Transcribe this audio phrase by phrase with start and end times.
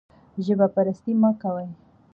[0.45, 1.67] ژب پرستي مه کوئ